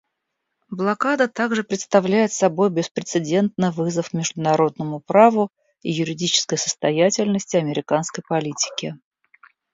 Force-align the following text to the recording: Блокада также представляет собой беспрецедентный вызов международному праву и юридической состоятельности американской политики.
Блокада 0.71 1.27
также 1.27 1.63
представляет 1.63 2.33
собой 2.33 2.71
беспрецедентный 2.71 3.69
вызов 3.69 4.13
международному 4.13 4.99
праву 4.99 5.51
и 5.83 5.91
юридической 5.91 6.57
состоятельности 6.57 7.57
американской 7.57 8.23
политики. 8.27 8.97